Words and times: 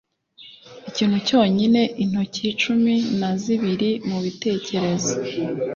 ikintu 0.89 1.17
cyonyine, 1.27 1.81
intoki 2.03 2.45
cumi 2.61 2.93
na 3.19 3.29
zibiri, 3.41 3.91
mubitekerezo 4.09 5.13